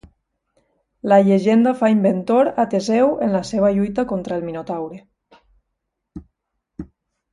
La 1.11 1.19
llegenda 1.27 1.73
fa 1.81 1.89
inventor 1.95 2.49
a 2.63 2.65
Teseu 2.71 3.13
en 3.27 3.35
la 3.37 3.43
seva 3.53 3.69
lluita 3.75 4.07
contra 4.13 4.39
el 4.41 4.49
Minotaure. 4.49 4.99